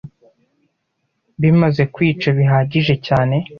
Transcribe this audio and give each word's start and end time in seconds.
bimaze 1.41 1.83
kwica 1.93 2.27
bihagije 2.37 2.95
cyane 3.07 3.35